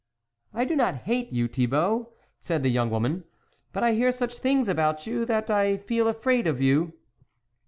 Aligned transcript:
"I 0.55 0.65
do 0.65 0.75
not 0.75 0.95
hate 0.95 1.31
you, 1.31 1.47
Thibault," 1.47 2.11
said 2.39 2.63
the 2.63 2.71
young 2.71 2.89
woman," 2.89 3.23
but 3.71 3.83
I 3.83 3.93
hear 3.93 4.11
such 4.11 4.39
things 4.39 4.67
about 4.67 5.05
you, 5.05 5.25
that 5.27 5.51
I 5.51 5.77
feel 5.77 6.07
afraid 6.07 6.47
of 6.47 6.59
you." 6.59 6.93